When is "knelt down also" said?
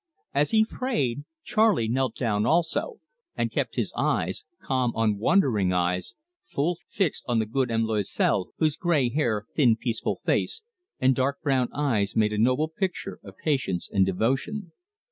1.87-3.01